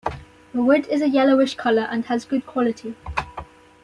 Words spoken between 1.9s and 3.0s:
has a good quality.